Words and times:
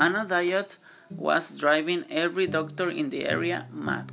Anna's 0.00 0.28
diet 0.28 0.78
was 1.10 1.60
driving 1.60 2.04
every 2.08 2.46
doctor 2.46 2.88
in 2.88 3.10
the 3.10 3.26
area 3.26 3.66
mad. 3.70 4.10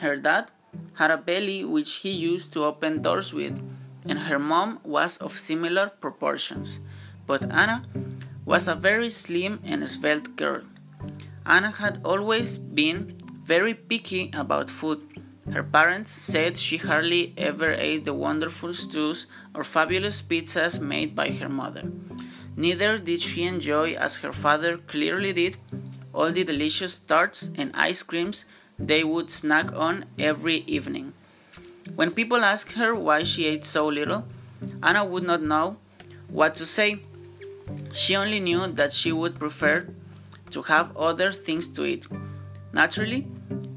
Her 0.00 0.16
dad 0.16 0.50
had 0.94 1.10
a 1.10 1.18
belly 1.18 1.62
which 1.62 1.96
he 1.96 2.10
used 2.10 2.54
to 2.54 2.64
open 2.64 3.02
doors 3.02 3.34
with, 3.34 3.60
and 4.08 4.18
her 4.20 4.38
mom 4.38 4.80
was 4.82 5.18
of 5.18 5.38
similar 5.38 5.88
proportions. 5.88 6.80
But 7.26 7.42
Anna 7.50 7.82
was 8.46 8.66
a 8.66 8.74
very 8.74 9.10
slim 9.10 9.60
and 9.62 9.86
svelte 9.86 10.36
girl. 10.36 10.62
Anna 11.44 11.70
had 11.70 12.00
always 12.02 12.56
been 12.56 13.18
very 13.44 13.74
picky 13.74 14.30
about 14.32 14.70
food. 14.70 15.06
Her 15.52 15.62
parents 15.62 16.10
said 16.12 16.56
she 16.56 16.78
hardly 16.78 17.34
ever 17.36 17.72
ate 17.72 18.06
the 18.06 18.14
wonderful 18.14 18.72
stews 18.72 19.26
or 19.54 19.64
fabulous 19.64 20.22
pizzas 20.22 20.80
made 20.80 21.14
by 21.14 21.30
her 21.30 21.48
mother. 21.48 21.84
Neither 22.60 22.98
did 22.98 23.22
she 23.22 23.44
enjoy, 23.44 23.92
as 23.92 24.18
her 24.18 24.32
father 24.32 24.76
clearly 24.76 25.32
did, 25.32 25.56
all 26.12 26.30
the 26.30 26.44
delicious 26.44 26.98
tarts 26.98 27.50
and 27.56 27.70
ice 27.72 28.02
creams 28.02 28.44
they 28.78 29.02
would 29.02 29.30
snack 29.30 29.72
on 29.72 30.04
every 30.18 30.56
evening. 30.66 31.14
When 31.94 32.10
people 32.10 32.44
asked 32.44 32.74
her 32.74 32.94
why 32.94 33.22
she 33.22 33.46
ate 33.46 33.64
so 33.64 33.86
little, 33.86 34.26
Anna 34.82 35.06
would 35.06 35.22
not 35.22 35.40
know 35.40 35.78
what 36.28 36.54
to 36.56 36.66
say. 36.66 37.00
She 37.94 38.14
only 38.14 38.40
knew 38.40 38.66
that 38.66 38.92
she 38.92 39.10
would 39.10 39.38
prefer 39.38 39.86
to 40.50 40.60
have 40.64 40.94
other 40.98 41.32
things 41.32 41.66
to 41.68 41.86
eat. 41.86 42.06
Naturally, 42.74 43.26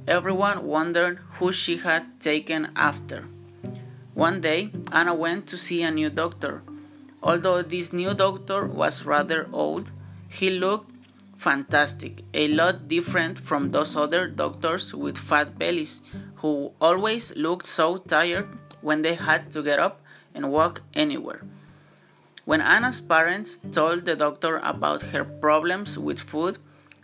everyone 0.09 0.65
wondered 0.65 1.20
who 1.35 1.53
she 1.53 1.77
had 1.77 2.20
taken 2.20 2.70
after. 2.75 3.29
One 4.13 4.41
day, 4.41 4.73
Anna 4.91 5.13
went 5.15 5.47
to 5.47 5.57
see 5.57 5.84
a 5.84 5.89
new 5.89 6.09
doctor. 6.09 6.63
Although 7.23 7.62
this 7.62 7.94
new 7.94 8.13
doctor 8.13 8.66
was 8.66 9.05
rather 9.05 9.48
old, 9.54 9.91
he 10.27 10.49
looked 10.49 10.91
fantastic, 11.38 12.24
a 12.34 12.49
lot 12.49 12.90
different 12.90 13.40
from 13.40 13.71
those 13.71 13.96
other 13.96 14.27
doctors 14.27 14.93
with 14.93 15.18
fat 15.18 15.57
bellies 15.57 16.02
who 16.35 16.74
always 16.82 17.34
looked 17.38 17.65
so 17.65 17.98
tired 17.98 18.49
when 18.82 19.04
they 19.04 19.15
had 19.15 19.54
to 19.54 19.63
get 19.63 19.80
up 19.80 20.02
and 20.35 20.52
walk 20.52 20.82
anywhere. 20.93 21.41
When 22.43 22.60
Anna's 22.60 22.99
parents 22.99 23.58
told 23.71 24.04
the 24.04 24.18
doctor 24.18 24.58
about 24.58 25.02
her 25.13 25.24
problems 25.24 25.98
with 25.98 26.20
food, 26.20 26.58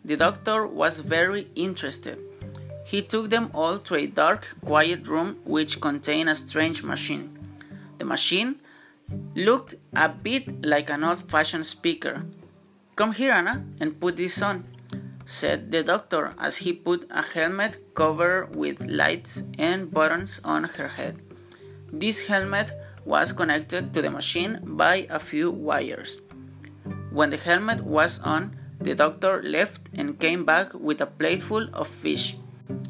the 0.04 0.18
doctor 0.18 0.68
was 0.68 1.00
very 1.00 1.48
interested. 1.56 2.20
He 2.86 3.02
took 3.02 3.30
them 3.30 3.52
all 3.54 3.80
to 3.80 3.96
a 3.96 4.08
dark, 4.08 4.58
quiet 4.66 5.08
room 5.08 5.38
which 5.46 5.80
contained 5.80 6.30
a 6.30 6.36
strange 6.36 6.84
machine. 6.84 7.38
The 8.00 8.06
machine 8.06 8.56
looked 9.36 9.76
a 9.96 10.10
bit 10.10 10.66
like 10.66 10.90
an 10.90 11.04
old 11.04 11.22
fashioned 11.30 11.66
speaker. 11.66 12.26
Come 12.96 13.14
here, 13.14 13.32
Anna, 13.32 13.66
and 13.80 14.00
put 14.00 14.18
this 14.18 14.42
on, 14.42 14.66
said 15.26 15.72
the 15.72 15.84
doctor 15.84 16.34
as 16.38 16.58
he 16.58 16.74
put 16.74 17.08
a 17.10 17.22
helmet 17.22 17.96
covered 17.96 18.56
with 18.56 18.82
lights 18.86 19.44
and 19.58 19.92
buttons 19.92 20.42
on 20.44 20.64
her 20.66 20.88
head. 20.88 21.22
This 21.92 22.28
helmet 22.28 22.72
was 23.06 23.32
connected 23.32 23.94
to 23.94 24.02
the 24.02 24.10
machine 24.10 24.60
by 24.64 25.08
a 25.10 25.20
few 25.20 25.50
wires. 25.50 26.20
When 27.12 27.30
the 27.30 27.38
helmet 27.38 27.82
was 27.84 28.20
on, 28.20 28.56
the 28.80 28.96
doctor 28.96 29.42
left 29.44 29.82
and 29.94 30.20
came 30.20 30.46
back 30.46 30.74
with 30.74 31.02
a 31.02 31.06
plateful 31.06 31.68
of 31.74 31.88
fish. 31.88 32.38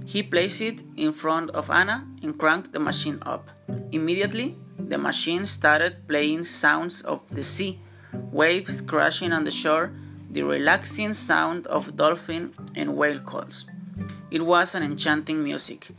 He 0.05 0.23
placed 0.23 0.61
it 0.61 0.81
in 0.97 1.13
front 1.13 1.51
of 1.51 1.69
Anna 1.69 2.05
and 2.21 2.37
cranked 2.37 2.73
the 2.73 2.79
machine 2.79 3.19
up. 3.25 3.49
Immediately, 3.91 4.57
the 4.79 4.97
machine 4.97 5.45
started 5.45 6.07
playing 6.07 6.43
sounds 6.43 7.01
of 7.01 7.21
the 7.29 7.43
sea, 7.43 7.79
waves 8.31 8.81
crashing 8.81 9.33
on 9.33 9.43
the 9.43 9.51
shore, 9.51 9.91
the 10.31 10.43
relaxing 10.43 11.13
sound 11.13 11.67
of 11.67 11.95
dolphin 11.95 12.53
and 12.75 12.95
whale 12.95 13.19
calls. 13.19 13.65
It 14.31 14.45
was 14.45 14.75
an 14.75 14.83
enchanting 14.83 15.43
music, 15.43 15.89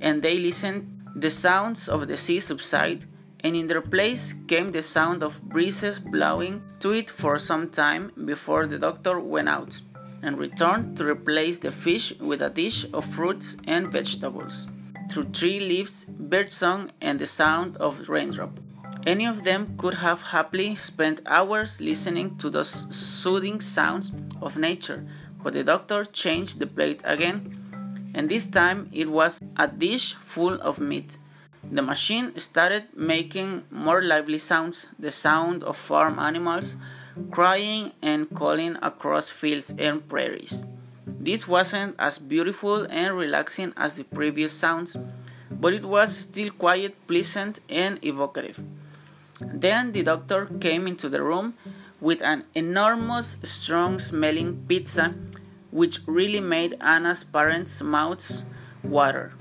and 0.00 0.22
they 0.22 0.38
listened. 0.38 0.94
The 1.14 1.30
sounds 1.30 1.88
of 1.88 2.06
the 2.06 2.16
sea 2.16 2.38
subside 2.38 3.04
and 3.40 3.54
in 3.54 3.66
their 3.66 3.80
place 3.80 4.34
came 4.46 4.72
the 4.72 4.82
sound 4.82 5.22
of 5.22 5.42
breezes 5.42 5.98
blowing 5.98 6.62
to 6.80 6.92
it 6.92 7.08
for 7.08 7.38
some 7.38 7.70
time 7.70 8.12
before 8.24 8.66
the 8.66 8.78
doctor 8.78 9.18
went 9.18 9.48
out 9.48 9.80
and 10.22 10.38
returned 10.38 10.96
to 10.96 11.04
replace 11.04 11.58
the 11.58 11.70
fish 11.70 12.12
with 12.18 12.42
a 12.42 12.50
dish 12.50 12.86
of 12.92 13.04
fruits 13.04 13.56
and 13.66 13.90
vegetables. 13.90 14.66
Through 15.18 15.32
tree 15.32 15.58
leaves, 15.58 16.04
birdsong, 16.04 16.92
and 17.00 17.18
the 17.18 17.26
sound 17.26 17.76
of 17.78 18.08
raindrop. 18.08 18.60
Any 19.04 19.26
of 19.26 19.42
them 19.42 19.76
could 19.76 19.94
have 19.94 20.22
happily 20.22 20.76
spent 20.76 21.22
hours 21.26 21.80
listening 21.80 22.36
to 22.38 22.48
those 22.48 22.86
soothing 22.94 23.60
sounds 23.60 24.12
of 24.40 24.56
nature, 24.56 25.04
but 25.42 25.54
the 25.54 25.64
doctor 25.64 26.04
changed 26.04 26.60
the 26.60 26.68
plate 26.68 27.00
again, 27.02 28.12
and 28.14 28.28
this 28.28 28.46
time 28.46 28.90
it 28.92 29.10
was 29.10 29.40
a 29.56 29.66
dish 29.66 30.14
full 30.14 30.54
of 30.60 30.78
meat 30.78 31.18
the 31.64 31.82
machine 31.82 32.38
started 32.38 32.84
making 32.94 33.64
more 33.72 34.00
lively 34.00 34.38
sounds, 34.38 34.86
the 35.00 35.10
sound 35.10 35.64
of 35.64 35.76
farm 35.76 36.18
animals 36.20 36.76
crying 37.32 37.92
and 38.00 38.32
calling 38.34 38.76
across 38.80 39.28
fields 39.28 39.74
and 39.78 40.08
prairies. 40.08 40.64
This 41.20 41.48
wasn't 41.48 41.96
as 41.98 42.18
beautiful 42.18 42.86
and 42.88 43.16
relaxing 43.16 43.72
as 43.76 43.96
the 43.96 44.04
previous 44.04 44.52
sounds, 44.52 44.96
but 45.50 45.74
it 45.74 45.84
was 45.84 46.16
still 46.16 46.50
quiet, 46.50 46.94
pleasant, 47.08 47.58
and 47.68 47.98
evocative. 48.04 48.62
Then 49.40 49.92
the 49.92 50.04
doctor 50.04 50.46
came 50.60 50.86
into 50.86 51.08
the 51.08 51.22
room 51.22 51.54
with 52.00 52.22
an 52.22 52.44
enormous, 52.54 53.36
strong 53.42 53.98
smelling 53.98 54.64
pizza, 54.68 55.14
which 55.70 56.00
really 56.06 56.40
made 56.40 56.76
Anna's 56.80 57.24
parents' 57.24 57.82
mouths 57.82 58.44
water. 58.84 59.32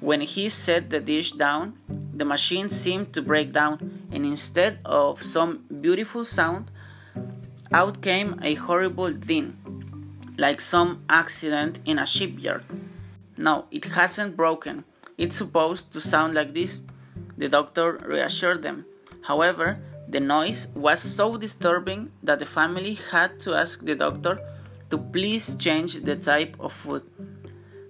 When 0.00 0.20
he 0.20 0.48
set 0.50 0.90
the 0.90 1.00
dish 1.00 1.32
down, 1.32 1.78
the 1.88 2.24
machine 2.24 2.68
seemed 2.68 3.14
to 3.14 3.22
break 3.22 3.52
down, 3.52 4.04
and 4.12 4.24
instead 4.24 4.78
of 4.84 5.22
some 5.22 5.64
beautiful 5.80 6.24
sound, 6.24 6.70
out 7.72 8.02
came 8.02 8.38
a 8.42 8.54
horrible 8.54 9.12
din, 9.12 9.56
like 10.38 10.60
some 10.60 11.04
accident 11.08 11.78
in 11.84 11.98
a 11.98 12.06
shipyard. 12.06 12.64
No, 13.36 13.66
it 13.70 13.84
hasn't 13.84 14.36
broken. 14.36 14.84
It's 15.18 15.36
supposed 15.36 15.92
to 15.92 16.00
sound 16.00 16.34
like 16.34 16.54
this, 16.54 16.80
the 17.36 17.48
doctor 17.48 17.98
reassured 18.04 18.62
them. 18.62 18.84
However, 19.22 19.78
the 20.08 20.20
noise 20.20 20.68
was 20.74 21.00
so 21.00 21.36
disturbing 21.36 22.12
that 22.22 22.38
the 22.38 22.46
family 22.46 22.94
had 23.10 23.40
to 23.40 23.54
ask 23.54 23.84
the 23.84 23.94
doctor 23.94 24.38
to 24.90 24.98
please 24.98 25.54
change 25.56 25.94
the 26.04 26.16
type 26.16 26.56
of 26.60 26.72
food. 26.72 27.02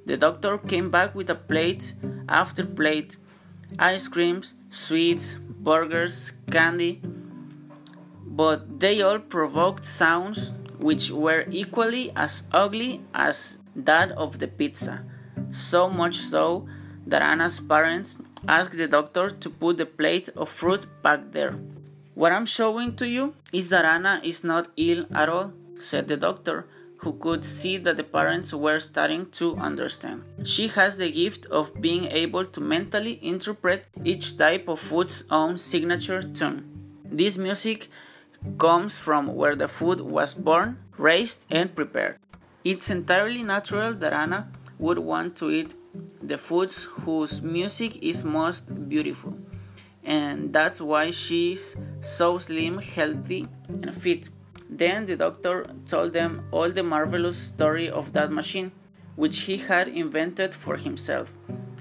The 0.06 0.16
doctor 0.16 0.56
came 0.56 0.90
back 0.90 1.14
with 1.14 1.28
a 1.30 1.34
plate 1.34 1.94
after 2.28 2.64
plate 2.64 3.16
ice 3.78 4.08
creams, 4.08 4.54
sweets, 4.70 5.34
burgers, 5.34 6.32
candy, 6.50 7.02
but 8.24 8.80
they 8.80 9.02
all 9.02 9.18
provoked 9.18 9.84
sounds 9.84 10.52
which 10.78 11.10
were 11.10 11.44
equally 11.50 12.12
as 12.16 12.42
ugly 12.52 13.02
as 13.14 13.58
that 13.74 14.12
of 14.12 14.38
the 14.38 14.48
pizza. 14.48 15.04
So 15.50 15.88
much 15.88 16.16
so 16.16 16.66
that 17.06 17.22
Anna's 17.22 17.60
parents 17.60 18.16
asked 18.48 18.76
the 18.76 18.88
doctor 18.88 19.30
to 19.30 19.50
put 19.50 19.76
the 19.78 19.86
plate 19.86 20.28
of 20.36 20.48
fruit 20.48 20.86
back 21.02 21.32
there. 21.32 21.58
What 22.14 22.32
I'm 22.32 22.46
showing 22.46 22.96
to 22.96 23.06
you 23.06 23.34
is 23.52 23.68
that 23.68 23.84
Anna 23.84 24.20
is 24.24 24.42
not 24.42 24.68
ill 24.76 25.06
at 25.14 25.28
all, 25.28 25.52
said 25.78 26.08
the 26.08 26.16
doctor 26.16 26.66
who 26.98 27.12
could 27.12 27.44
see 27.44 27.76
that 27.76 27.96
the 27.96 28.04
parents 28.04 28.52
were 28.52 28.78
starting 28.78 29.26
to 29.30 29.54
understand. 29.56 30.24
She 30.44 30.68
has 30.68 30.96
the 30.96 31.10
gift 31.10 31.46
of 31.46 31.78
being 31.80 32.06
able 32.06 32.46
to 32.46 32.60
mentally 32.60 33.18
interpret 33.22 33.84
each 34.02 34.36
type 34.38 34.66
of 34.66 34.80
food's 34.80 35.24
own 35.30 35.58
signature 35.58 36.22
tune. 36.22 36.64
This 37.04 37.36
music 37.36 37.88
comes 38.58 38.98
from 38.98 39.34
where 39.34 39.56
the 39.56 39.68
food 39.68 40.00
was 40.00 40.34
born, 40.34 40.78
raised, 40.96 41.44
and 41.50 41.74
prepared. 41.74 42.18
It's 42.64 42.90
entirely 42.90 43.42
natural 43.42 43.94
that 43.94 44.12
Anna 44.12 44.48
would 44.78 44.98
want 44.98 45.36
to 45.36 45.50
eat 45.50 45.74
the 46.22 46.38
foods 46.38 46.84
whose 46.84 47.40
music 47.40 48.02
is 48.02 48.24
most 48.24 48.88
beautiful, 48.88 49.38
and 50.04 50.52
that's 50.52 50.80
why 50.80 51.10
she's 51.10 51.76
so 52.00 52.38
slim, 52.38 52.78
healthy, 52.78 53.48
and 53.68 53.94
fit. 53.94 54.28
Then 54.68 55.06
the 55.06 55.16
doctor 55.16 55.64
told 55.88 56.12
them 56.12 56.46
all 56.50 56.70
the 56.70 56.82
marvelous 56.82 57.36
story 57.36 57.88
of 57.88 58.12
that 58.14 58.32
machine, 58.32 58.72
which 59.14 59.40
he 59.42 59.58
had 59.58 59.88
invented 59.88 60.54
for 60.54 60.76
himself. 60.76 61.32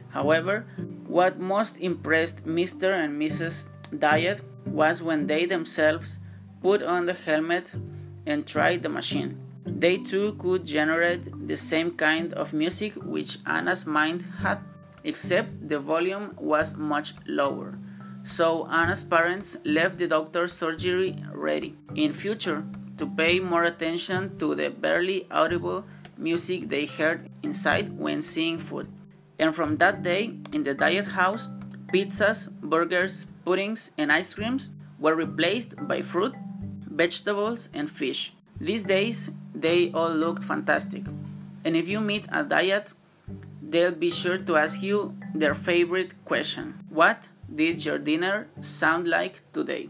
However, 0.09 0.65
what 1.07 1.39
most 1.39 1.77
impressed 1.77 2.45
Mr. 2.45 2.91
and 2.93 3.19
Mrs. 3.21 3.69
Diet 3.97 4.41
was 4.65 5.01
when 5.01 5.27
they 5.27 5.45
themselves 5.45 6.19
put 6.65 6.81
on 6.81 7.05
the 7.05 7.13
helmet 7.13 7.75
and 8.25 8.47
tried 8.47 8.81
the 8.81 8.89
machine. 8.89 9.37
They 9.67 9.97
too 9.97 10.33
could 10.39 10.65
generate 10.65 11.47
the 11.47 11.55
same 11.55 11.91
kind 11.91 12.33
of 12.33 12.53
music 12.53 12.93
which 12.95 13.37
Anna's 13.45 13.85
mind 13.85 14.25
had, 14.41 14.57
except 15.03 15.69
the 15.69 15.77
volume 15.77 16.33
was 16.39 16.75
much 16.75 17.13
lower. 17.27 17.77
So 18.23 18.65
Anna's 18.65 19.03
parents 19.03 19.57
left 19.63 19.99
the 19.99 20.07
doctor's 20.07 20.53
surgery 20.53 21.23
ready. 21.31 21.75
In 21.93 22.11
future, 22.11 22.65
to 22.97 23.05
pay 23.05 23.39
more 23.39 23.65
attention 23.65 24.35
to 24.37 24.55
the 24.55 24.69
barely 24.69 25.27
audible 25.29 25.85
music 26.17 26.69
they 26.69 26.87
heard 26.87 27.29
inside 27.43 27.95
when 27.95 28.23
seeing 28.23 28.57
food. 28.57 28.87
And 29.37 29.53
from 29.55 29.77
that 29.77 30.01
day, 30.01 30.33
in 30.51 30.63
the 30.63 30.73
diet 30.73 31.05
house, 31.13 31.47
pizzas, 31.93 32.49
burgers, 32.59 33.27
puddings, 33.45 33.91
and 33.99 34.11
ice 34.11 34.33
creams 34.33 34.71
were 34.97 35.13
replaced 35.13 35.75
by 35.87 36.01
fruit, 36.01 36.33
vegetables, 36.95 37.69
and 37.73 37.89
fish. 37.89 38.33
These 38.59 38.83
days, 38.85 39.29
they 39.53 39.91
all 39.91 40.13
looked 40.13 40.43
fantastic. 40.43 41.03
And 41.63 41.75
if 41.75 41.87
you 41.87 41.99
meet 41.99 42.25
a 42.31 42.43
diet, 42.43 42.93
they'll 43.61 43.91
be 43.91 44.09
sure 44.09 44.37
to 44.37 44.57
ask 44.57 44.81
you 44.81 45.17
their 45.33 45.53
favorite 45.53 46.23
question 46.25 46.79
What 46.89 47.27
did 47.53 47.83
your 47.83 47.97
dinner 47.97 48.47
sound 48.61 49.07
like 49.07 49.41
today? 49.53 49.89